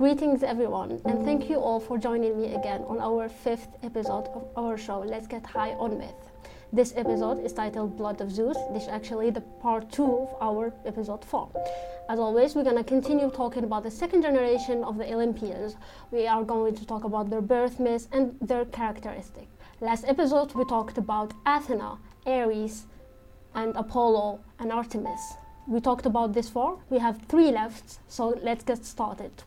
Greetings, 0.00 0.42
everyone, 0.42 0.98
and 1.04 1.26
thank 1.26 1.50
you 1.50 1.56
all 1.56 1.78
for 1.78 1.98
joining 1.98 2.40
me 2.40 2.54
again 2.54 2.80
on 2.88 3.00
our 3.00 3.28
fifth 3.28 3.68
episode 3.82 4.28
of 4.28 4.48
our 4.56 4.78
show, 4.78 5.00
Let's 5.00 5.26
Get 5.26 5.44
High 5.44 5.72
on 5.72 5.98
Myth. 5.98 6.30
This 6.72 6.94
episode 6.96 7.44
is 7.44 7.52
titled 7.52 7.98
Blood 7.98 8.22
of 8.22 8.30
Zeus. 8.30 8.56
This 8.72 8.84
is 8.84 8.88
actually 8.88 9.28
the 9.28 9.42
part 9.60 9.92
two 9.92 10.06
of 10.10 10.36
our 10.40 10.72
episode 10.86 11.22
four. 11.22 11.50
As 12.08 12.18
always, 12.18 12.54
we're 12.54 12.64
gonna 12.64 12.82
continue 12.82 13.30
talking 13.30 13.62
about 13.62 13.82
the 13.82 13.90
second 13.90 14.22
generation 14.22 14.82
of 14.84 14.96
the 14.96 15.04
Olympians. 15.12 15.76
We 16.10 16.26
are 16.26 16.44
going 16.44 16.76
to 16.76 16.86
talk 16.86 17.04
about 17.04 17.28
their 17.28 17.42
birth 17.42 17.78
myths 17.78 18.08
and 18.10 18.38
their 18.40 18.64
characteristic. 18.64 19.48
Last 19.82 20.06
episode, 20.06 20.54
we 20.54 20.64
talked 20.64 20.96
about 20.96 21.34
Athena, 21.44 21.98
Ares, 22.24 22.86
and 23.54 23.76
Apollo 23.76 24.40
and 24.60 24.72
Artemis. 24.72 25.34
We 25.66 25.78
talked 25.78 26.06
about 26.06 26.32
this 26.32 26.48
four. 26.48 26.78
We 26.88 27.00
have 27.00 27.20
three 27.28 27.50
left, 27.50 27.98
so 28.08 28.40
let's 28.42 28.64
get 28.64 28.86
started. 28.86 29.42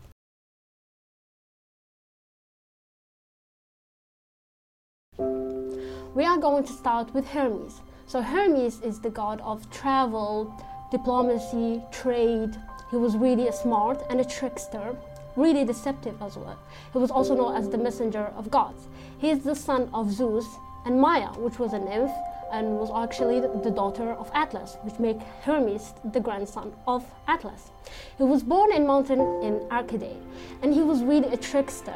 We 6.15 6.25
are 6.25 6.37
going 6.37 6.63
to 6.65 6.71
start 6.71 7.11
with 7.15 7.25
Hermes. 7.25 7.81
So, 8.05 8.21
Hermes 8.21 8.79
is 8.81 8.99
the 8.99 9.09
god 9.09 9.41
of 9.41 9.67
travel, 9.71 10.53
diplomacy, 10.91 11.81
trade. 11.91 12.55
He 12.91 12.97
was 12.97 13.17
really 13.17 13.47
a 13.47 13.51
smart 13.51 13.99
and 14.11 14.21
a 14.21 14.25
trickster, 14.25 14.95
really 15.35 15.65
deceptive 15.65 16.21
as 16.21 16.37
well. 16.37 16.59
He 16.91 16.99
was 16.99 17.09
also 17.09 17.35
known 17.35 17.55
as 17.55 17.67
the 17.67 17.79
messenger 17.79 18.31
of 18.37 18.51
gods. 18.51 18.87
He 19.17 19.31
is 19.31 19.43
the 19.43 19.55
son 19.55 19.89
of 19.91 20.11
Zeus 20.11 20.45
and 20.85 21.01
Maia, 21.01 21.29
which 21.29 21.57
was 21.57 21.73
a 21.73 21.79
nymph 21.79 22.11
and 22.53 22.77
was 22.77 22.91
actually 22.95 23.39
the 23.39 23.71
daughter 23.71 24.13
of 24.13 24.29
Atlas, 24.33 24.77
which 24.83 24.99
made 24.99 25.19
Hermes 25.41 25.93
the 26.13 26.19
grandson 26.19 26.71
of 26.87 27.03
Atlas. 27.27 27.71
He 28.17 28.23
was 28.23 28.43
born 28.43 28.71
in 28.71 28.85
mountain 28.85 29.19
in 29.41 29.67
Arcady, 29.71 30.17
and 30.61 30.71
he 30.71 30.81
was 30.81 31.01
really 31.01 31.33
a 31.33 31.37
trickster. 31.37 31.95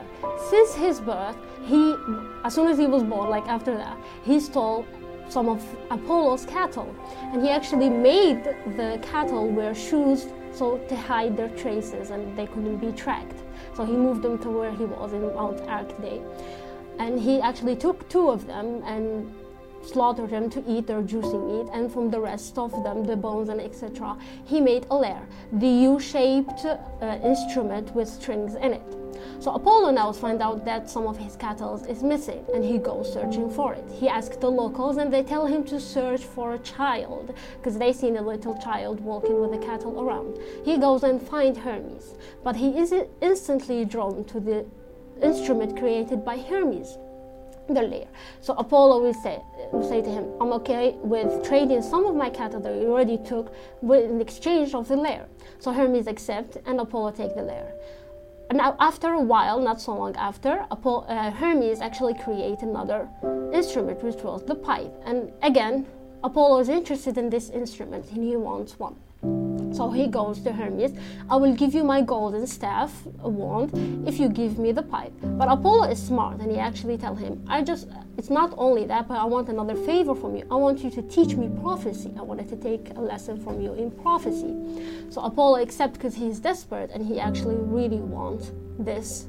Since 0.49 0.73
his 0.73 0.99
birth, 0.99 1.37
he, 1.63 1.95
as 2.43 2.55
soon 2.55 2.67
as 2.67 2.77
he 2.77 2.87
was 2.87 3.03
born, 3.03 3.29
like 3.29 3.47
after 3.47 3.77
that, 3.77 3.97
he 4.25 4.39
stole 4.39 4.83
some 5.29 5.47
of 5.47 5.63
Apollo's 5.91 6.45
cattle, 6.45 6.93
and 7.31 7.43
he 7.43 7.49
actually 7.49 7.89
made 7.89 8.43
the 8.77 8.99
cattle 9.03 9.47
wear 9.47 9.75
shoes 9.75 10.25
so 10.53 10.79
to 10.89 10.95
hide 10.95 11.37
their 11.37 11.49
traces 11.49 12.09
and 12.09 12.35
they 12.35 12.47
couldn't 12.47 12.77
be 12.77 12.91
tracked. 12.93 13.43
So 13.75 13.85
he 13.85 13.91
moved 13.91 14.23
them 14.23 14.39
to 14.39 14.49
where 14.49 14.71
he 14.71 14.85
was 14.85 15.13
in 15.13 15.21
Mount 15.21 15.61
Arcady, 15.69 16.21
and 16.97 17.19
he 17.19 17.39
actually 17.41 17.75
took 17.75 18.09
two 18.09 18.31
of 18.31 18.47
them 18.47 18.81
and 18.85 19.31
slaughtered 19.87 20.29
them 20.29 20.49
to 20.49 20.63
eat 20.67 20.87
their 20.87 21.01
juicy 21.01 21.37
meat, 21.37 21.67
and 21.73 21.91
from 21.91 22.09
the 22.09 22.19
rest 22.19 22.57
of 22.57 22.71
them, 22.83 23.03
the 23.05 23.15
bones 23.15 23.49
and 23.49 23.61
etc., 23.61 24.17
he 24.45 24.59
made 24.59 24.85
a 24.89 24.95
lyre, 24.95 25.27
the 25.53 25.67
U-shaped 25.67 26.65
uh, 26.65 27.19
instrument 27.23 27.93
with 27.95 28.07
strings 28.07 28.55
in 28.55 28.73
it. 28.73 28.97
So 29.39 29.53
Apollo 29.53 29.91
now 29.91 30.11
finds 30.11 30.41
out 30.41 30.65
that 30.65 30.89
some 30.89 31.07
of 31.07 31.17
his 31.17 31.35
cattle 31.35 31.75
is 31.85 32.03
missing, 32.03 32.43
and 32.53 32.63
he 32.63 32.77
goes 32.77 33.11
searching 33.11 33.49
for 33.49 33.73
it. 33.73 33.83
He 33.91 34.09
asks 34.09 34.37
the 34.37 34.49
locals, 34.49 34.97
and 34.97 35.11
they 35.11 35.23
tell 35.23 35.45
him 35.45 35.63
to 35.65 35.79
search 35.79 36.21
for 36.21 36.53
a 36.53 36.59
child 36.59 37.33
because 37.57 37.77
they 37.77 37.93
seen 37.93 38.17
a 38.17 38.21
little 38.21 38.57
child 38.57 38.99
walking 38.99 39.39
with 39.39 39.51
the 39.51 39.65
cattle 39.65 40.01
around. 40.01 40.37
He 40.65 40.77
goes 40.77 41.03
and 41.03 41.21
finds 41.21 41.59
Hermes, 41.59 42.15
but 42.43 42.55
he 42.55 42.77
is 42.77 42.93
instantly 43.21 43.85
drawn 43.85 44.25
to 44.25 44.39
the 44.39 44.65
instrument 45.21 45.77
created 45.79 46.23
by 46.23 46.37
Hermes 46.37 46.97
the 47.67 47.81
lyre. 47.81 48.07
So 48.41 48.53
Apollo 48.55 49.01
will 49.01 49.13
say, 49.13 49.39
will 49.71 49.87
say 49.87 50.01
to 50.01 50.09
him, 50.09 50.25
I'm 50.39 50.51
okay 50.53 50.95
with 51.01 51.45
trading 51.47 51.81
some 51.81 52.05
of 52.05 52.15
my 52.15 52.29
cattle 52.29 52.59
that 52.61 52.75
you 52.75 52.91
already 52.91 53.17
took 53.17 53.53
with, 53.81 54.09
in 54.09 54.21
exchange 54.21 54.73
of 54.73 54.87
the 54.87 54.95
lyre. 54.95 55.27
So 55.59 55.71
Hermes 55.71 56.07
accepts 56.07 56.57
and 56.65 56.79
Apollo 56.79 57.11
take 57.11 57.35
the 57.35 57.43
lyre. 57.43 57.73
Now, 58.53 58.77
after 58.79 59.13
a 59.13 59.19
while, 59.19 59.59
not 59.59 59.81
so 59.81 59.93
long 59.93 60.15
after, 60.15 60.65
Apollo, 60.71 61.05
uh, 61.07 61.31
Hermes 61.31 61.81
actually 61.81 62.13
create 62.13 62.61
another 62.61 63.09
instrument, 63.53 64.01
which 64.01 64.23
was 64.23 64.45
the 64.45 64.55
pipe. 64.55 64.93
And 65.05 65.33
again, 65.41 65.85
Apollo 66.23 66.59
is 66.59 66.69
interested 66.69 67.17
in 67.17 67.29
this 67.29 67.49
instrument 67.49 68.09
and 68.11 68.23
he 68.23 68.37
wants 68.37 68.79
one. 68.79 68.95
So 69.71 69.91
he 69.91 70.07
goes 70.07 70.39
to 70.41 70.51
Hermes, 70.51 70.93
I 71.29 71.35
will 71.35 71.53
give 71.53 71.73
you 71.73 71.83
my 71.83 72.01
golden 72.01 72.47
staff, 72.47 72.91
a 73.21 73.29
wand, 73.29 74.07
if 74.07 74.19
you 74.19 74.29
give 74.29 74.57
me 74.57 74.71
the 74.71 74.81
pipe. 74.81 75.13
But 75.21 75.49
Apollo 75.49 75.91
is 75.91 76.01
smart 76.01 76.39
and 76.39 76.51
he 76.51 76.57
actually 76.57 76.97
tell 76.97 77.15
him, 77.15 77.43
I 77.47 77.61
just, 77.61 77.87
it's 78.17 78.29
not 78.29 78.53
only 78.57 78.85
that, 78.85 79.07
but 79.07 79.17
I 79.17 79.25
want 79.25 79.49
another 79.49 79.75
favor 79.75 80.15
from 80.15 80.35
you. 80.35 80.45
I 80.49 80.55
want 80.55 80.83
you 80.83 80.89
to 80.91 81.01
teach 81.03 81.35
me 81.35 81.49
prophecy. 81.61 82.13
I 82.17 82.21
wanted 82.21 82.49
to 82.49 82.55
take 82.55 82.95
a 82.95 83.01
lesson 83.01 83.41
from 83.43 83.61
you 83.61 83.73
in 83.73 83.91
prophecy. 83.91 84.55
So 85.09 85.21
Apollo 85.21 85.61
accepts 85.61 85.97
because 85.97 86.15
he's 86.15 86.39
desperate 86.39 86.91
and 86.91 87.05
he 87.05 87.19
actually 87.19 87.55
really 87.55 87.99
wants 87.99 88.51
this 88.79 89.27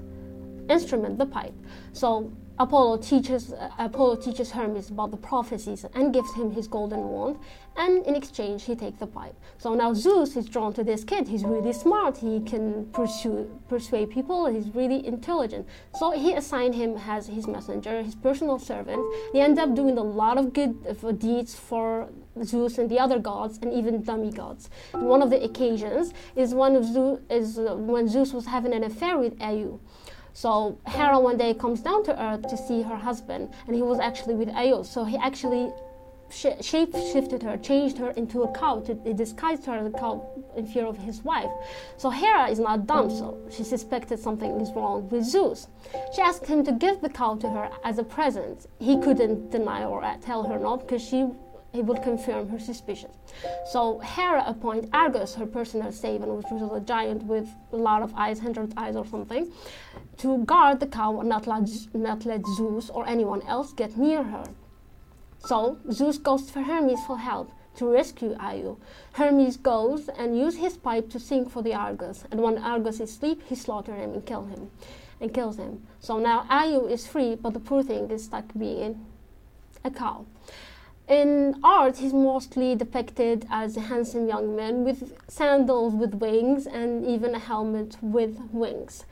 instrument, 0.68 1.18
the 1.18 1.26
pipe. 1.26 1.54
So 1.92 2.32
Apollo 2.60 2.96
teaches 2.98 3.52
uh, 3.52 3.70
Apollo 3.78 4.16
teaches 4.16 4.50
Hermes 4.50 4.90
about 4.90 5.12
the 5.12 5.16
prophecies 5.16 5.84
and 5.94 6.12
gives 6.12 6.34
him 6.34 6.50
his 6.50 6.66
golden 6.66 7.00
wand, 7.00 7.38
and 7.76 8.04
in 8.04 8.16
exchange 8.16 8.64
he 8.64 8.74
takes 8.74 8.98
the 8.98 9.06
pipe. 9.06 9.36
So 9.58 9.74
now 9.74 9.94
Zeus 9.94 10.36
is 10.36 10.46
drawn 10.46 10.72
to 10.72 10.82
this 10.82 11.04
kid. 11.04 11.28
He's 11.28 11.44
really 11.44 11.72
smart. 11.72 12.18
He 12.18 12.40
can 12.40 12.86
pursue 12.86 13.48
persuade 13.68 14.10
people. 14.10 14.46
He's 14.46 14.74
really 14.74 15.06
intelligent. 15.06 15.68
So 15.94 16.10
he 16.10 16.34
assigned 16.34 16.74
him 16.74 16.98
as 17.06 17.28
his 17.28 17.46
messenger, 17.46 18.02
his 18.02 18.16
personal 18.16 18.58
servant. 18.58 19.02
He 19.32 19.40
ended 19.40 19.60
up 19.60 19.74
doing 19.76 19.96
a 19.96 20.02
lot 20.02 20.36
of 20.36 20.52
good 20.52 20.74
deeds 21.18 21.54
for 21.54 22.08
Zeus 22.42 22.78
and 22.78 22.90
the 22.90 22.98
other 22.98 23.18
gods, 23.18 23.58
and 23.62 23.72
even 23.72 24.02
demigods. 24.02 24.70
And 24.92 25.06
one 25.06 25.22
of 25.22 25.30
the 25.30 25.42
occasions 25.42 26.12
is 26.34 26.54
one 26.54 26.74
of 26.74 26.84
Zeus 26.84 27.20
is 27.30 27.58
uh, 27.58 27.76
when 27.76 28.08
Zeus 28.08 28.32
was 28.32 28.46
having 28.46 28.72
an 28.72 28.84
affair 28.84 29.18
with 29.18 29.40
Io. 29.40 29.80
So 30.38 30.78
Hera 30.86 31.18
one 31.18 31.36
day 31.36 31.52
comes 31.52 31.80
down 31.80 32.04
to 32.04 32.12
Earth 32.22 32.42
to 32.42 32.56
see 32.56 32.82
her 32.82 32.94
husband, 32.94 33.52
and 33.66 33.74
he 33.74 33.82
was 33.82 33.98
actually 33.98 34.36
with 34.36 34.48
Io. 34.50 34.84
So 34.84 35.02
he 35.02 35.16
actually 35.16 35.72
sh- 36.30 36.60
shape 36.60 36.94
shifted 37.12 37.42
her, 37.42 37.56
changed 37.56 37.98
her 37.98 38.10
into 38.10 38.44
a 38.44 38.52
cow 38.52 38.78
to 38.86 38.94
disguise 39.14 39.66
her 39.66 39.72
as 39.72 39.86
a 39.86 39.90
cow 39.90 40.24
in 40.56 40.64
fear 40.64 40.86
of 40.86 40.96
his 40.96 41.24
wife. 41.24 41.50
So 41.96 42.10
Hera 42.10 42.48
is 42.48 42.60
not 42.60 42.86
dumb, 42.86 43.10
so 43.10 43.36
she 43.50 43.64
suspected 43.64 44.20
something 44.20 44.60
is 44.60 44.70
wrong 44.76 45.08
with 45.08 45.24
Zeus. 45.24 45.66
She 46.14 46.22
asked 46.22 46.46
him 46.46 46.62
to 46.66 46.70
give 46.70 47.00
the 47.00 47.08
cow 47.08 47.34
to 47.34 47.50
her 47.50 47.68
as 47.82 47.98
a 47.98 48.04
present. 48.04 48.68
He 48.78 48.96
couldn't 49.00 49.50
deny 49.50 49.82
or 49.84 50.02
tell 50.20 50.44
her 50.44 50.56
no 50.60 50.76
because 50.76 51.02
she 51.02 51.26
he 51.72 51.82
would 51.82 52.02
confirm 52.02 52.48
her 52.48 52.58
suspicions. 52.58 53.14
So 53.70 53.98
Hera 53.98 54.44
appointed 54.46 54.88
Argus, 54.92 55.34
her 55.34 55.46
personal 55.46 55.92
servant, 55.92 56.32
which 56.32 56.46
was 56.50 56.82
a 56.82 56.84
giant 56.84 57.24
with 57.24 57.48
a 57.72 57.76
lot 57.76 58.02
of 58.02 58.14
eyes, 58.14 58.40
hundred 58.40 58.72
eyes 58.76 58.96
or 58.96 59.06
something, 59.06 59.52
to 60.18 60.38
guard 60.44 60.80
the 60.80 60.86
cow 60.86 61.20
and 61.20 61.28
not 61.28 61.46
let, 61.46 61.68
not 61.94 62.24
let 62.24 62.40
Zeus 62.56 62.90
or 62.90 63.06
anyone 63.06 63.42
else 63.42 63.72
get 63.72 63.96
near 63.96 64.22
her. 64.22 64.44
So 65.40 65.78
Zeus 65.92 66.18
goes 66.18 66.50
for 66.50 66.62
Hermes 66.62 67.04
for 67.06 67.18
help 67.18 67.52
to 67.76 67.86
rescue 67.86 68.34
Io. 68.40 68.76
Hermes 69.12 69.56
goes 69.56 70.08
and 70.08 70.36
uses 70.36 70.60
his 70.60 70.76
pipe 70.76 71.08
to 71.10 71.20
sing 71.20 71.48
for 71.48 71.62
the 71.62 71.74
Argus, 71.74 72.24
and 72.30 72.42
when 72.42 72.58
Argus 72.58 72.96
is 72.96 73.10
asleep, 73.10 73.42
he 73.46 73.54
slaughters 73.54 74.00
him 74.00 74.14
and 74.14 74.26
kills 74.26 74.48
him, 74.48 74.70
and 75.20 75.32
kills 75.32 75.58
him. 75.58 75.86
So 76.00 76.18
now 76.18 76.44
Io 76.50 76.86
is 76.86 77.06
free, 77.06 77.36
but 77.36 77.52
the 77.52 77.60
poor 77.60 77.84
thing 77.84 78.10
is 78.10 78.24
stuck 78.24 78.46
being 78.58 79.06
a 79.84 79.90
cow. 79.90 80.26
In 81.08 81.58
art, 81.64 81.96
he's 81.96 82.12
mostly 82.12 82.74
depicted 82.74 83.46
as 83.50 83.78
a 83.78 83.80
handsome 83.80 84.28
young 84.28 84.54
man 84.54 84.84
with 84.84 85.14
sandals 85.26 85.94
with 85.94 86.12
wings 86.16 86.66
and 86.66 87.06
even 87.06 87.34
a 87.34 87.38
helmet 87.38 87.96
with 88.02 88.38
wings. 88.52 89.06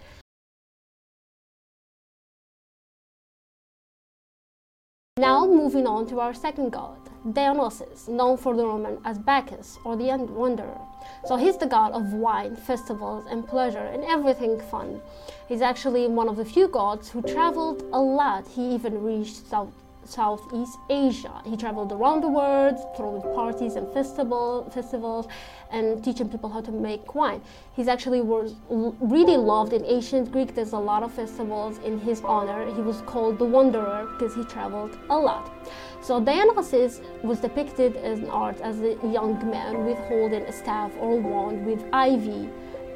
Now, 5.16 5.46
moving 5.46 5.86
on 5.86 6.06
to 6.08 6.20
our 6.20 6.34
second 6.34 6.72
god, 6.72 6.98
Dionysus, 7.32 8.08
known 8.08 8.36
for 8.36 8.54
the 8.54 8.66
Roman 8.66 8.98
as 9.06 9.18
Bacchus 9.18 9.78
or 9.82 9.96
the 9.96 10.14
Wanderer. 10.18 10.78
So 11.24 11.36
he's 11.36 11.56
the 11.56 11.66
god 11.66 11.92
of 11.92 12.12
wine, 12.12 12.56
festivals, 12.56 13.24
and 13.30 13.48
pleasure, 13.48 13.86
and 13.94 14.04
everything 14.04 14.60
fun. 14.60 15.00
He's 15.48 15.62
actually 15.62 16.08
one 16.08 16.28
of 16.28 16.36
the 16.36 16.44
few 16.44 16.68
gods 16.68 17.08
who 17.08 17.22
traveled 17.22 17.82
a 17.94 17.98
lot. 17.98 18.46
He 18.46 18.74
even 18.74 19.02
reached 19.02 19.46
South 19.48 19.72
Southeast 20.06 20.78
Asia. 20.88 21.42
He 21.44 21.56
traveled 21.56 21.92
around 21.92 22.22
the 22.22 22.28
world, 22.28 22.76
throwing 22.96 23.22
parties 23.34 23.76
and 23.76 23.92
festival, 23.92 24.70
festivals, 24.72 25.26
and 25.70 26.02
teaching 26.02 26.28
people 26.28 26.48
how 26.48 26.60
to 26.60 26.70
make 26.70 27.14
wine. 27.14 27.42
He's 27.74 27.88
actually 27.88 28.20
was 28.20 28.54
really 28.68 29.36
loved 29.36 29.72
in 29.72 29.84
ancient 29.84 30.32
Greek. 30.32 30.54
There's 30.54 30.72
a 30.72 30.78
lot 30.78 31.02
of 31.02 31.12
festivals 31.12 31.78
in 31.78 31.98
his 31.98 32.22
honor. 32.22 32.72
He 32.74 32.80
was 32.80 33.02
called 33.02 33.38
the 33.38 33.44
Wanderer 33.44 34.08
because 34.12 34.34
he 34.34 34.44
traveled 34.44 34.98
a 35.10 35.18
lot. 35.18 35.52
So 36.00 36.20
Dionysus 36.20 37.00
was 37.22 37.40
depicted 37.40 37.96
in 37.96 38.30
art 38.30 38.60
as 38.60 38.80
a 38.80 38.94
young 39.08 39.38
man 39.50 39.84
with 39.84 39.98
holding 39.98 40.42
a 40.42 40.52
staff 40.52 40.92
or 41.00 41.18
a 41.18 41.20
wand 41.20 41.66
with 41.66 41.84
ivy 41.92 42.48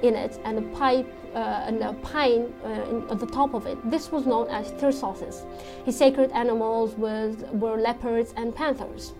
in 0.02 0.14
it 0.14 0.38
and 0.44 0.58
a 0.58 0.62
pipe 0.76 1.06
uh, 1.34 1.64
and 1.66 1.82
a 1.82 1.92
pine 1.94 2.52
uh, 2.64 2.68
in, 2.68 3.08
at 3.10 3.20
the 3.20 3.26
top 3.26 3.54
of 3.54 3.66
it. 3.66 3.78
This 3.90 4.10
was 4.10 4.26
known 4.26 4.48
as 4.48 4.72
Thyrsosis. 4.72 5.44
His 5.84 5.96
sacred 5.96 6.30
animals 6.32 6.94
was, 6.94 7.36
were 7.52 7.76
leopards 7.76 8.34
and 8.36 8.54
panthers. 8.54 9.12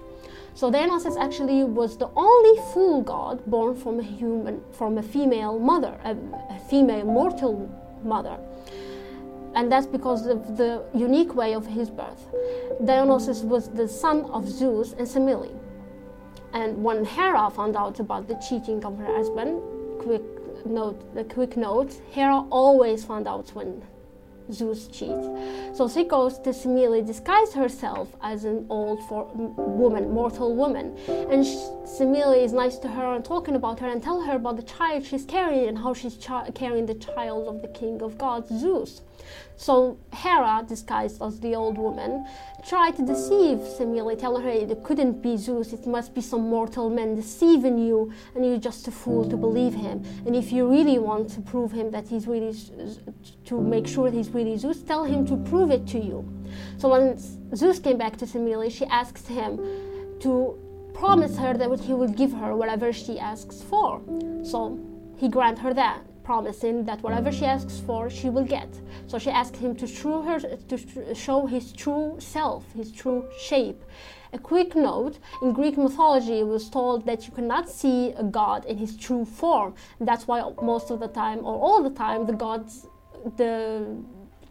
So 0.55 0.71
Dionysus 0.71 1.17
actually 1.17 1.65
was 1.65 1.97
the 1.97 2.11
only 2.17 2.61
full 2.73 3.03
god 3.03 3.45
born 3.47 3.77
from 3.77 4.01
a 4.01 4.03
human, 4.03 4.61
from 4.73 4.99
a 4.99 5.03
female 5.03 5.59
mother, 5.59 5.99
a, 6.05 6.17
a 6.51 6.59
female 6.69 7.05
mortal 7.05 7.71
mother. 8.03 8.39
And 9.55 9.71
that's 9.71 9.87
because 9.87 10.27
of 10.27 10.57
the 10.57 10.85
unique 10.95 11.35
way 11.35 11.55
of 11.55 11.67
his 11.67 11.91
birth. 11.91 12.27
Dionysus 12.85 13.43
was 13.43 13.69
the 13.69 13.89
son 13.89 14.25
of 14.27 14.49
Zeus 14.49 14.93
and 14.93 15.07
Semele. 15.07 15.57
And 16.53 16.83
when 16.83 17.05
Hera 17.05 17.51
found 17.51 17.77
out 17.77 18.01
about 18.01 18.29
the 18.29 18.35
cheating 18.37 18.85
of 18.85 18.99
her 18.99 19.07
husband, 19.07 19.63
quick 20.01 20.23
note, 20.67 21.15
the 21.15 21.25
quick 21.25 21.57
note, 21.57 21.93
Hera 22.11 22.45
always 22.51 23.05
found 23.05 23.27
out 23.27 23.51
when 23.55 23.83
Zeus 24.53 24.89
cheats. 24.89 25.27
So 25.77 25.89
she 25.89 26.05
goes 26.05 26.39
to 26.41 26.51
Semele, 26.51 27.07
disguise 27.07 27.53
herself 27.53 28.09
as 28.23 28.45
an 28.45 28.67
old 28.69 29.03
for, 29.09 29.25
woman, 29.35 30.11
mortal 30.11 30.55
woman. 30.55 30.97
And 31.09 31.45
Semele 31.45 32.43
is 32.43 32.53
nice 32.53 32.77
to 32.79 32.89
her 32.89 33.15
and 33.15 33.25
talking 33.25 33.55
about 33.55 33.81
her 33.81 33.89
and 33.89 34.03
tell 34.03 34.21
her 34.23 34.37
about 34.37 34.57
the 34.57 34.63
child 34.63 35.05
she's 35.05 35.25
carrying 35.25 35.69
and 35.69 35.79
how 35.79 35.95
she's 35.95 36.19
carrying 36.55 36.87
the 36.87 36.95
child 36.95 37.49
of 37.49 37.63
the 37.63 37.69
king 37.69 38.03
of 38.03 38.19
gods, 38.19 38.49
Zeus. 38.49 39.03
So 39.57 39.99
Hera, 40.13 40.65
disguised 40.67 41.21
as 41.21 41.39
the 41.41 41.55
old 41.55 41.77
woman, 41.77 42.27
tried 42.67 42.97
to 42.97 43.03
deceive 43.03 43.59
Semele, 43.59 44.19
telling 44.19 44.43
her 44.43 44.51
it 44.51 44.83
couldn't 44.83 45.21
be 45.21 45.37
Zeus, 45.37 45.73
it 45.75 45.87
must 45.87 46.15
be 46.15 46.23
some 46.23 46.49
mortal 46.49 46.89
man 46.89 47.15
deceiving 47.15 47.79
you, 47.79 48.11
and 48.35 48.45
you're 48.45 48.59
just 48.59 48.89
a 48.89 48.91
fool 48.91 49.29
to 49.29 49.37
believe 49.37 49.75
him. 49.75 50.03
And 50.25 50.35
if 50.35 50.51
you 50.51 50.67
really 50.67 50.99
want 50.99 51.29
to 51.33 51.41
prove 51.43 51.73
him 51.73 51.91
that 51.91 52.09
he's 52.09 52.27
really, 52.27 52.57
to 53.45 53.61
make 53.61 53.87
sure 53.87 54.11
he's 54.11 54.31
really 54.31 54.57
Zeus, 54.57 54.83
tell 54.83 55.05
him 55.05 55.27
to 55.27 55.37
prove 55.37 55.71
it 55.71 55.87
to 55.89 55.99
you. 55.99 56.27
So 56.79 56.89
when 56.89 57.19
Zeus 57.55 57.79
came 57.79 57.99
back 57.99 58.17
to 58.19 58.27
Semele, 58.27 58.71
she 58.71 58.87
asked 58.87 59.29
him 59.29 59.59
to 60.21 60.59
promise 60.95 61.37
her 61.37 61.55
that 61.55 61.81
he 61.81 61.93
would 61.93 62.17
give 62.17 62.33
her 62.33 62.57
whatever 62.57 62.93
she 62.93 63.19
asks 63.19 63.63
for. 63.63 64.01
So 64.43 64.79
he 65.17 65.29
granted 65.29 65.61
her 65.63 65.75
that 65.75 66.07
promising 66.23 66.85
that 66.85 67.03
whatever 67.03 67.31
she 67.33 67.45
asks 67.45 67.81
for, 67.81 68.11
she 68.11 68.29
will 68.31 68.45
get. 68.45 68.69
So 69.07 69.19
she 69.19 69.31
asked 69.31 69.57
him 69.57 69.75
to 69.77 69.87
show 69.87 70.23
her 70.23 70.39
to 70.41 71.15
show 71.15 71.47
his 71.47 71.73
true 71.73 72.17
self, 72.19 72.73
his 72.73 72.93
true 72.93 73.29
shape. 73.39 73.83
A 74.33 74.39
quick 74.39 74.77
note: 74.77 75.19
in 75.43 75.53
Greek 75.53 75.77
mythology, 75.77 76.41
it 76.41 76.47
was 76.47 76.71
told 76.71 77.05
that 77.07 77.27
you 77.27 77.33
cannot 77.33 77.69
see 77.69 78.13
a 78.13 78.23
god 78.23 78.65
in 78.67 78.79
his 78.79 78.97
true 78.97 79.25
form. 79.25 79.75
That's 80.01 80.27
why 80.29 80.39
most 80.63 80.91
of 80.91 81.01
the 81.01 81.09
time, 81.09 81.41
or 81.41 81.55
all 81.67 81.83
the 81.83 81.95
time, 82.05 82.27
the 82.27 82.39
gods, 82.47 82.87
the 83.37 83.87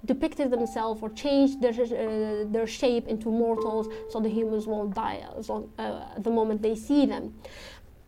depicted 0.05 0.49
themselves 0.49 1.01
or 1.01 1.09
changed 1.09 1.61
their, 1.61 1.73
uh, 1.73 2.45
their 2.49 2.67
shape 2.67 3.07
into 3.07 3.29
mortals 3.29 3.87
so 4.09 4.19
the 4.19 4.29
humans 4.29 4.65
won't 4.65 4.95
die 4.95 5.21
long, 5.47 5.69
uh, 5.77 6.05
the 6.17 6.29
moment 6.29 6.61
they 6.61 6.75
see 6.75 7.05
them. 7.05 7.33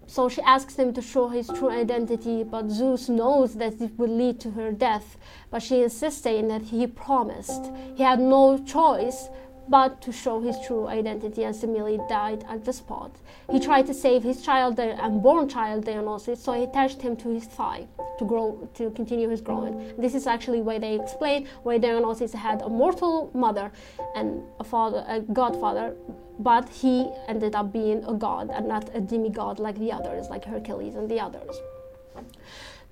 So 0.08 0.28
she 0.30 0.42
asks 0.42 0.76
him 0.76 0.94
to 0.94 1.02
show 1.02 1.30
his 1.30 1.48
true 1.48 1.70
identity, 1.70 2.44
but 2.44 2.70
Zeus 2.70 3.08
knows 3.08 3.56
that 3.56 3.82
it 3.82 3.98
will 3.98 4.10
lead 4.10 4.40
to 4.42 4.52
her 4.52 4.72
death. 4.72 5.18
But 5.50 5.64
she 5.64 5.84
insists 5.84 6.22
saying 6.22 6.48
that 6.50 6.64
he 6.64 6.88
promised. 6.88 7.72
He 7.96 8.04
had 8.04 8.20
no 8.20 8.58
choice 8.58 9.30
but 9.70 10.02
to 10.02 10.12
show 10.12 10.42
his 10.42 10.58
true 10.66 10.88
identity, 10.88 11.44
and 11.44 11.56
Semele 11.56 12.08
died 12.10 12.44
at 12.50 12.66
the 12.66 12.74
spot. 12.74 13.12
He 13.50 13.60
tried 13.60 13.88
to 13.88 13.94
save 13.94 14.24
his 14.24 14.42
child, 14.42 14.76
the 14.76 15.02
unborn 15.02 15.48
child 15.48 15.86
Dionysus, 15.86 16.44
so 16.44 16.54
he 16.54 16.64
attached 16.64 17.02
him 17.02 17.16
to 17.18 17.30
his 17.30 17.46
thigh 17.46 17.88
to 18.22 18.28
grow, 18.28 18.70
to 18.76 18.92
continue 18.92 19.30
his 19.30 19.42
growing. 19.42 19.74
This 19.98 20.14
is 20.14 20.28
actually 20.28 20.62
why 20.62 20.78
they 20.78 20.94
explain 20.96 21.48
why 21.64 21.78
Dionysus 21.80 22.34
had 22.34 22.62
a 22.62 22.70
mortal 22.70 23.32
mother 23.34 23.72
and 24.16 24.44
a 24.60 24.64
father, 24.64 25.04
a 25.08 25.20
godfather, 25.22 25.96
but 26.40 26.70
he 26.70 27.10
ended 27.28 27.56
up 27.56 27.74
being 27.74 28.04
a 28.06 28.14
god 28.14 28.52
and 28.52 28.68
not 28.68 28.90
a 28.94 29.02
demigod 29.02 29.60
like 29.60 29.78
the 29.80 29.92
others, 29.92 30.30
like 30.30 30.46
Hercules 30.46 30.96
and 30.96 31.10
the 31.10 31.20
others. 31.20 31.56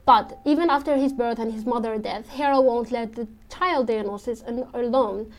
But 0.05 0.39
even 0.45 0.71
after 0.71 0.95
his 0.95 1.13
birth 1.13 1.37
and 1.37 1.53
his 1.53 1.65
mother's 1.65 2.01
death, 2.01 2.27
Hera 2.29 2.59
won't 2.59 2.91
let 2.91 3.13
the 3.13 3.27
child 3.55 3.87
Dionysus 3.87 4.43
alone. 4.73 5.31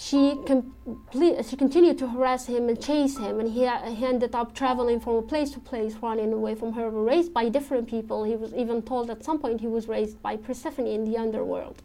She, 0.00 0.36
complete, 0.46 1.44
she 1.44 1.56
continued 1.56 1.98
to 1.98 2.06
harass 2.06 2.46
him 2.46 2.68
and 2.68 2.80
chase 2.80 3.18
him, 3.18 3.40
and 3.40 3.48
he, 3.50 3.68
he 3.94 4.06
ended 4.06 4.32
up 4.32 4.54
traveling 4.54 5.00
from 5.00 5.26
place 5.26 5.50
to 5.50 5.60
place, 5.60 5.96
running 5.96 6.32
away 6.32 6.54
from 6.54 6.74
her, 6.74 6.88
raised 6.88 7.34
by 7.34 7.48
different 7.48 7.88
people. 7.88 8.22
He 8.22 8.36
was 8.36 8.54
even 8.54 8.82
told 8.82 9.10
at 9.10 9.24
some 9.24 9.40
point 9.40 9.60
he 9.60 9.66
was 9.66 9.88
raised 9.88 10.22
by 10.22 10.36
Persephone 10.36 10.86
in 10.86 11.04
the 11.04 11.18
underworld 11.18 11.82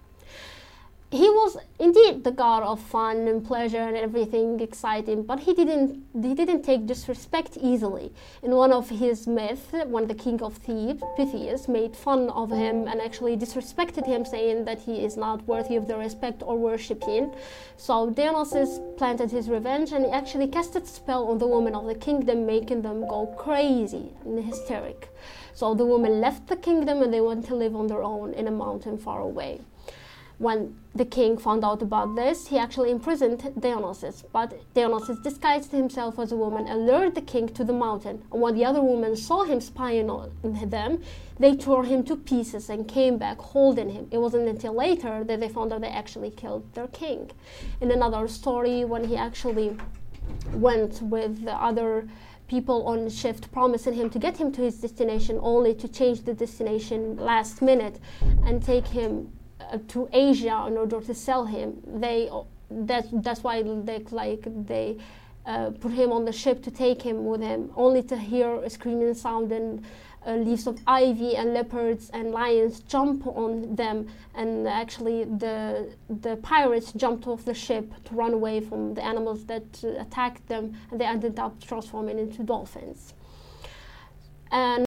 he 1.14 1.30
was 1.30 1.58
indeed 1.80 2.24
the 2.24 2.32
god 2.32 2.64
of 2.64 2.80
fun 2.80 3.28
and 3.28 3.46
pleasure 3.46 3.86
and 3.90 3.96
everything 3.96 4.60
exciting, 4.60 5.22
but 5.22 5.40
he 5.42 5.54
didn't 5.54 6.04
he 6.24 6.34
didn't 6.34 6.64
take 6.64 6.88
disrespect 6.88 7.56
easily. 7.62 8.12
In 8.42 8.56
one 8.56 8.74
of 8.74 8.90
his 8.90 9.28
myths, 9.28 9.68
when 9.86 10.08
the 10.08 10.16
king 10.16 10.42
of 10.42 10.58
Thebes, 10.58 11.04
Pythias, 11.16 11.68
made 11.68 11.96
fun 11.96 12.32
of 12.32 12.50
him 12.50 12.88
and 12.88 13.00
actually 13.00 13.38
disrespected 13.38 14.08
him, 14.08 14.26
saying 14.26 14.66
that 14.66 14.80
he 14.82 15.06
is 15.06 15.16
not 15.16 15.48
worthy 15.48 15.76
of 15.76 15.88
the 15.88 15.98
respect 15.98 16.42
or 16.42 16.58
worshiping. 16.58 17.32
So 17.78 18.10
Dionysus 18.10 18.80
planted 18.98 19.30
his 19.30 19.50
revenge 19.50 19.92
and 19.92 20.06
he 20.06 20.12
actually 20.12 20.48
casted 20.48 20.84
a 20.84 20.88
spell 20.88 21.28
on 21.28 21.38
the 21.38 21.48
women 21.56 21.76
of 21.76 21.86
the 21.86 22.00
kingdom, 22.08 22.48
making 22.48 22.82
them 22.82 23.08
go 23.08 23.28
crazy 23.38 24.10
and 24.26 24.44
hysteric. 24.44 25.10
So 25.54 25.76
the 25.76 25.86
women 25.86 26.22
left 26.22 26.48
the 26.48 26.56
kingdom 26.56 27.04
and 27.04 27.14
they 27.14 27.22
went 27.22 27.46
to 27.50 27.56
live 27.56 27.76
on 27.76 27.86
their 27.86 28.02
own 28.02 28.34
in 28.34 28.48
a 28.48 28.52
mountain 28.66 28.98
far 28.98 29.22
away 29.22 29.62
when 30.38 30.76
the 30.96 31.06
king 31.06 31.38
found 31.38 31.64
out 31.64 31.82
about 31.82 32.16
this, 32.16 32.48
he 32.48 32.58
actually 32.58 32.92
imprisoned 32.92 33.54
Dionysus. 33.60 34.24
But 34.32 34.54
Dionysus 34.74 35.20
disguised 35.20 35.72
himself 35.72 36.20
as 36.20 36.32
a 36.32 36.36
woman 36.36 36.68
and 36.68 36.86
lured 36.86 37.16
the 37.16 37.22
king 37.22 37.50
to 37.50 37.64
the 37.64 37.74
mountain. 37.74 38.24
And 38.32 38.42
when 38.42 38.56
the 38.56 38.66
other 38.66 38.82
women 38.82 39.16
saw 39.16 39.44
him 39.44 39.62
spying 39.62 40.10
on 40.10 40.32
them, 40.44 41.02
they 41.40 41.56
tore 41.56 41.86
him 41.86 42.04
to 42.04 42.16
pieces 42.16 42.70
and 42.70 42.88
came 42.88 43.18
back 43.18 43.40
holding 43.40 43.90
him. 43.90 44.08
It 44.12 44.20
wasn't 44.20 44.48
until 44.48 44.74
later 44.74 45.24
that 45.24 45.40
they 45.40 45.50
found 45.50 45.74
out 45.74 45.82
they 45.82 45.88
actually 45.88 46.32
killed 46.32 46.74
their 46.74 46.88
king. 46.88 47.32
In 47.82 47.92
another 47.92 48.28
story, 48.28 48.86
when 48.86 49.06
he 49.06 49.16
actually 49.16 49.78
went 50.54 51.02
with 51.02 51.44
the 51.44 51.54
other 51.54 52.08
people 52.48 52.86
on 52.86 53.10
shift 53.10 53.52
promising 53.52 53.94
him 53.94 54.10
to 54.10 54.20
get 54.20 54.38
him 54.38 54.52
to 54.52 54.62
his 54.62 54.80
destination 54.80 55.40
only 55.42 55.74
to 55.74 55.88
change 55.88 56.24
the 56.24 56.34
destination 56.34 57.18
last 57.18 57.62
minute 57.62 58.00
and 58.46 58.64
take 58.64 58.86
him 58.88 59.32
to 59.88 60.10
Asia 60.12 60.66
in 60.68 60.78
order 60.78 61.02
to 61.02 61.14
sell 61.14 61.46
him. 61.46 61.82
They 61.86 62.30
that 62.70 63.06
that's 63.24 63.44
why 63.44 63.62
they 63.62 64.00
like 64.12 64.44
they 64.66 64.98
uh, 65.46 65.72
put 65.72 65.92
him 65.92 66.12
on 66.12 66.26
the 66.26 66.32
ship 66.32 66.64
to 66.64 66.72
take 66.72 67.02
him 67.02 67.26
with 67.26 67.42
him, 67.42 67.72
only 67.76 68.02
to 68.04 68.18
hear 68.18 68.64
a 68.64 68.70
screaming 68.70 69.14
sound 69.14 69.52
and 69.52 69.84
uh, 70.26 70.36
leaves 70.36 70.68
of 70.68 70.80
ivy 70.88 71.36
and 71.36 71.54
leopards 71.54 72.10
and 72.12 72.32
lions 72.32 72.80
jump 72.82 73.28
on 73.28 73.76
them, 73.76 74.08
and 74.36 74.68
actually 74.68 75.26
the 75.26 75.90
the 76.22 76.38
pirates 76.38 76.94
jumped 76.94 77.28
off 77.28 77.44
the 77.44 77.54
ship 77.54 77.92
to 78.06 78.16
run 78.16 78.34
away 78.34 78.62
from 78.62 78.94
the 78.94 79.04
animals 79.04 79.46
that 79.46 79.84
uh, 79.84 80.02
attacked 80.02 80.48
them, 80.48 80.74
and 80.92 81.00
they 81.00 81.06
ended 81.06 81.38
up 81.40 81.62
transforming 81.62 82.18
into 82.20 82.44
dolphins. 82.44 83.14
And 84.52 84.86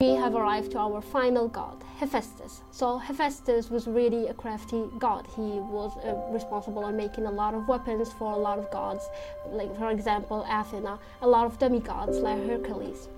We 0.00 0.14
have 0.14 0.36
arrived 0.36 0.70
to 0.72 0.78
our 0.78 1.00
final 1.00 1.48
god, 1.48 1.82
Hephaestus. 1.98 2.62
So 2.70 2.98
Hephaestus 2.98 3.68
was 3.68 3.88
really 3.88 4.28
a 4.28 4.32
crafty 4.32 4.84
god. 4.96 5.26
He 5.34 5.58
was 5.58 5.90
uh, 6.04 6.14
responsible 6.32 6.82
for 6.82 6.92
making 6.92 7.26
a 7.26 7.32
lot 7.32 7.52
of 7.52 7.66
weapons 7.66 8.12
for 8.12 8.32
a 8.32 8.36
lot 8.36 8.60
of 8.60 8.70
gods, 8.70 9.08
like 9.50 9.76
for 9.76 9.90
example 9.90 10.46
Athena, 10.48 11.00
a 11.20 11.26
lot 11.26 11.46
of 11.46 11.58
demigods 11.58 12.18
like 12.18 12.38
Hercules. 12.46 13.08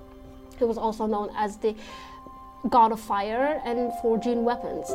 He 0.58 0.64
was 0.64 0.78
also 0.78 1.04
known 1.04 1.28
as 1.37 1.58
the 1.58 1.76
god 2.70 2.92
of 2.92 3.00
fire 3.00 3.60
and 3.66 3.92
forging 4.00 4.42
weapons. 4.42 4.90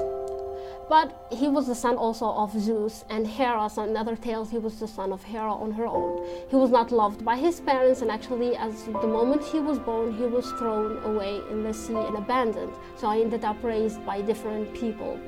But 0.88 1.28
he 1.32 1.48
was 1.48 1.66
the 1.66 1.74
son 1.74 1.96
also 1.96 2.28
of 2.28 2.52
Zeus 2.60 3.06
and 3.10 3.26
Hera, 3.26 3.70
so 3.70 3.84
in 3.84 3.98
other 3.98 4.16
tales 4.16 4.52
he 4.52 4.60
was 4.60 4.80
the 4.80 4.88
son 4.88 5.12
of 5.12 5.24
Hera 5.24 5.52
on 5.52 5.72
her 5.72 5.88
own. 5.88 6.24
He 6.50 6.56
was 6.56 6.70
not 6.70 6.92
loved 6.92 7.26
by 7.26 7.38
his 7.38 7.60
parents 7.60 8.02
and 8.02 8.12
actually 8.12 8.56
as 8.56 8.84
the 8.84 9.08
moment 9.08 9.44
he 9.44 9.60
was 9.60 9.80
born 9.80 10.14
he 10.14 10.26
was 10.26 10.52
thrown 10.60 11.04
away 11.04 11.42
in 11.50 11.64
the 11.64 11.74
sea 11.74 11.96
and 11.96 12.16
abandoned. 12.16 12.74
So 12.98 13.08
I 13.08 13.20
ended 13.20 13.44
up 13.44 13.64
raised 13.64 14.06
by 14.06 14.22
different 14.22 14.74
people 14.76 15.20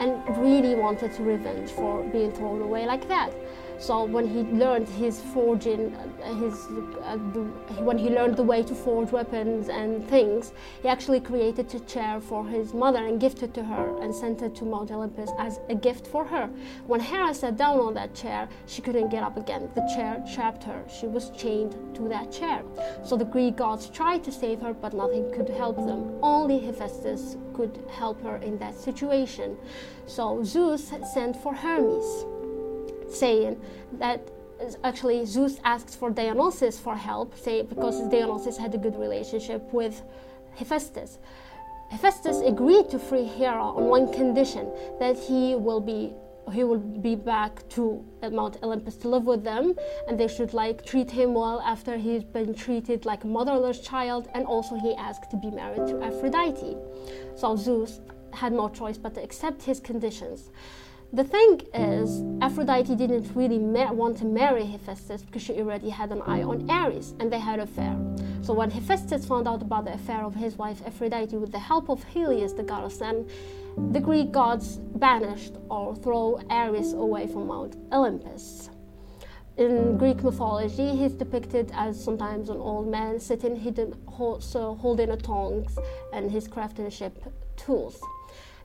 and 0.00 0.22
really 0.38 0.74
wanted 0.74 1.18
revenge 1.18 1.70
for 1.70 2.02
being 2.04 2.30
thrown 2.32 2.60
away 2.62 2.86
like 2.86 3.08
that. 3.08 3.32
So 3.78 4.04
when 4.04 4.26
he 4.26 4.42
learned 4.42 4.88
his 4.88 5.20
forging, 5.32 5.94
uh, 5.94 6.34
his 6.34 6.66
uh, 7.02 7.16
the, 7.32 7.42
when 7.80 7.96
he 7.96 8.10
learned 8.10 8.36
the 8.36 8.42
way 8.42 8.64
to 8.64 8.74
forge 8.74 9.12
weapons 9.12 9.68
and 9.68 10.06
things, 10.08 10.52
he 10.82 10.88
actually 10.88 11.20
created 11.20 11.72
a 11.72 11.80
chair 11.80 12.20
for 12.20 12.44
his 12.44 12.74
mother 12.74 12.98
and 12.98 13.20
gifted 13.20 13.54
to 13.54 13.62
her 13.62 14.02
and 14.02 14.12
sent 14.12 14.42
it 14.42 14.56
to 14.56 14.64
Mount 14.64 14.90
Olympus 14.90 15.30
as 15.38 15.60
a 15.68 15.76
gift 15.76 16.08
for 16.08 16.24
her. 16.24 16.50
When 16.88 16.98
Hera 16.98 17.32
sat 17.32 17.56
down 17.56 17.78
on 17.78 17.94
that 17.94 18.14
chair, 18.16 18.48
she 18.66 18.82
couldn't 18.82 19.10
get 19.10 19.22
up 19.22 19.36
again. 19.36 19.70
The 19.76 19.86
chair 19.94 20.24
trapped 20.34 20.64
her. 20.64 20.82
She 20.88 21.06
was 21.06 21.30
chained 21.30 21.76
to 21.94 22.08
that 22.08 22.32
chair. 22.32 22.64
So 23.04 23.16
the 23.16 23.24
Greek 23.24 23.56
gods 23.56 23.88
tried 23.90 24.24
to 24.24 24.32
save 24.32 24.60
her, 24.60 24.74
but 24.74 24.92
nothing 24.92 25.32
could 25.32 25.48
help 25.48 25.76
them. 25.76 26.18
Only 26.20 26.58
Hephaestus 26.58 27.36
could 27.54 27.84
help 27.90 28.20
her 28.22 28.38
in 28.38 28.58
that 28.58 28.74
situation. 28.74 29.56
So 30.06 30.42
Zeus 30.42 30.92
sent 31.12 31.36
for 31.36 31.54
Hermes 31.54 32.24
saying 33.10 33.60
that 33.94 34.30
actually 34.84 35.24
Zeus 35.24 35.58
asks 35.64 35.94
for 35.94 36.10
Dionysus 36.10 36.78
for 36.78 36.96
help, 36.96 37.36
say 37.36 37.62
because 37.62 38.00
Dionysus 38.10 38.56
had 38.56 38.74
a 38.74 38.78
good 38.78 38.98
relationship 38.98 39.62
with 39.72 40.02
Hephaestus. 40.56 41.18
Hephaestus 41.90 42.40
agreed 42.40 42.90
to 42.90 42.98
free 42.98 43.24
Hera 43.24 43.62
on 43.62 43.84
one 43.84 44.12
condition 44.12 44.70
that 44.98 45.16
he 45.16 45.54
will 45.54 45.80
be 45.80 46.12
he 46.52 46.64
will 46.64 46.78
be 46.78 47.14
back 47.14 47.66
to 47.68 48.02
Mount 48.22 48.56
Olympus 48.62 48.96
to 48.98 49.08
live 49.08 49.26
with 49.26 49.44
them, 49.44 49.74
and 50.06 50.18
they 50.18 50.28
should 50.28 50.54
like 50.54 50.84
treat 50.84 51.10
him 51.10 51.34
well 51.34 51.60
after 51.60 51.96
he's 51.96 52.24
been 52.24 52.54
treated 52.54 53.04
like 53.04 53.24
a 53.24 53.26
motherless 53.26 53.80
child. 53.80 54.28
And 54.34 54.46
also, 54.46 54.76
he 54.76 54.94
asked 54.94 55.30
to 55.30 55.36
be 55.36 55.50
married 55.50 55.86
to 55.88 56.02
Aphrodite. 56.02 56.76
So 57.36 57.54
Zeus 57.56 58.00
had 58.32 58.52
no 58.52 58.68
choice 58.68 58.98
but 58.98 59.14
to 59.14 59.22
accept 59.22 59.62
his 59.62 59.80
conditions. 59.80 60.50
The 61.10 61.24
thing 61.24 61.62
is, 61.72 62.22
Aphrodite 62.42 62.94
didn't 62.94 63.34
really 63.34 63.58
ma- 63.58 63.92
want 63.92 64.18
to 64.18 64.26
marry 64.26 64.66
Hephaestus 64.66 65.22
because 65.22 65.40
she 65.40 65.54
already 65.54 65.88
had 65.88 66.12
an 66.12 66.20
eye 66.20 66.42
on 66.42 66.70
Ares 66.70 67.14
and 67.18 67.32
they 67.32 67.38
had 67.38 67.60
an 67.60 67.68
affair. 67.68 67.96
So 68.42 68.52
when 68.52 68.70
Hephaestus 68.70 69.24
found 69.24 69.48
out 69.48 69.62
about 69.62 69.86
the 69.86 69.94
affair 69.94 70.22
of 70.22 70.34
his 70.34 70.58
wife 70.58 70.82
Aphrodite 70.86 71.34
with 71.38 71.50
the 71.50 71.58
help 71.58 71.88
of 71.88 72.04
Helios, 72.04 72.52
the 72.52 72.62
god 72.62 72.84
of 72.84 72.92
sun, 72.92 73.26
the 73.90 74.00
Greek 74.00 74.32
gods 74.32 74.76
banished 74.76 75.54
or 75.70 75.96
throw 75.96 76.42
Ares 76.50 76.92
away 76.92 77.26
from 77.26 77.46
Mount 77.46 77.76
Olympus. 77.90 78.68
In 79.56 79.96
Greek 79.96 80.22
mythology, 80.22 80.94
he's 80.94 81.12
depicted 81.12 81.72
as 81.74 81.98
sometimes 82.02 82.50
an 82.50 82.58
old 82.58 82.86
man 82.86 83.18
sitting 83.18 83.56
hidden, 83.56 83.94
so 84.40 84.74
holding 84.74 85.10
a 85.10 85.16
tongs 85.16 85.78
and 86.12 86.30
his 86.30 86.46
craftsmanship 86.46 87.32
tools. 87.56 87.98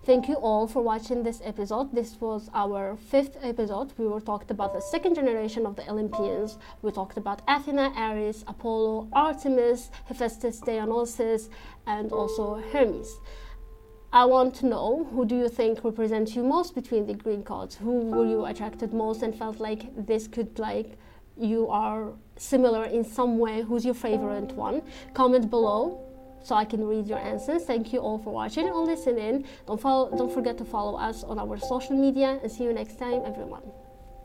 Thank 0.06 0.28
you 0.28 0.36
all 0.36 0.68
for 0.68 0.82
watching 0.82 1.24
this 1.24 1.40
episode. 1.46 1.96
This 1.96 2.20
was 2.20 2.50
our 2.54 2.98
fifth 2.98 3.38
episode. 3.42 3.94
We 3.98 4.06
were 4.06 4.20
talked 4.20 4.52
about 4.52 4.74
the 4.74 4.82
second 4.82 5.16
generation 5.16 5.66
of 5.66 5.78
the 5.78 5.90
Olympians. 5.90 6.58
We 6.82 6.92
talked 6.92 7.16
about 7.16 7.42
Athena, 7.48 7.94
Ares, 7.96 8.44
Apollo, 8.46 9.08
Artemis, 9.14 9.92
Hephaestus, 10.08 10.60
Dionysus, 10.60 11.50
and 11.88 12.12
also 12.12 12.62
Hermes. 12.74 13.18
I 14.12 14.26
want 14.26 14.54
to 14.56 14.66
know 14.66 15.08
who 15.14 15.24
do 15.26 15.38
you 15.38 15.48
think 15.48 15.86
represents 15.86 16.36
you 16.36 16.44
most 16.44 16.76
between 16.76 17.08
the 17.08 17.14
Greek 17.14 17.46
gods? 17.46 17.76
Who 17.76 18.02
were 18.12 18.26
you 18.26 18.44
attracted 18.44 18.94
most 18.94 19.24
and 19.24 19.34
felt 19.34 19.62
like 19.62 19.86
this 19.96 20.28
could 20.28 20.60
like 20.60 20.98
you 21.38 21.70
are 21.70 22.12
similar 22.36 22.84
in 22.84 23.06
some 23.06 23.40
way? 23.40 23.62
Who's 23.62 23.86
your 23.86 23.96
favorite 23.96 24.52
one? 24.52 24.82
Comment 25.14 25.50
below 25.50 26.03
so 26.44 26.56
I 26.56 26.66
can 26.66 26.86
read 26.86 27.08
your 27.08 27.20
answers. 27.20 27.66
Thank 27.66 27.94
you 27.94 28.00
all 28.00 28.20
for 28.20 28.34
watching 28.34 28.70
or 28.70 28.86
listening. 28.86 29.46
Don't 29.66 29.80
follow, 29.80 30.16
don't 30.16 30.34
forget 30.34 30.58
to 30.60 30.66
follow 30.66 30.98
us 31.00 31.24
on 31.24 31.40
our 31.40 31.58
social 31.58 31.96
media 31.96 32.40
and 32.42 32.52
see 32.52 32.66
you 32.66 32.74
next 32.74 33.00
time, 33.00 33.22
everyone. 33.26 33.64